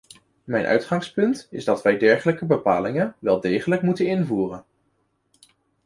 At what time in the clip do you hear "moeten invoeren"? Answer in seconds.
3.81-4.63